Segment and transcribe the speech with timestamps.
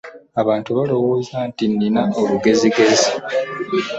[0.41, 3.09] Abantu balowooza nti nnina olugezigezi.